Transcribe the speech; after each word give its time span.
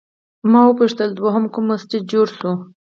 ما 0.51 0.61
وپوښتل 0.67 1.09
دوهم 1.13 1.45
کوم 1.53 1.63
مسجد 1.71 2.01
جوړ 2.11 2.27
شوی؟ 2.37 2.53